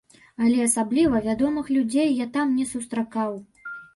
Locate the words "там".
2.37-2.57